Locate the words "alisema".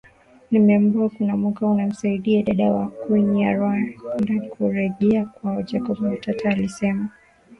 6.49-7.09